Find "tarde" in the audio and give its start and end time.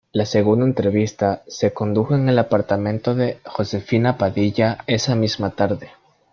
5.51-5.91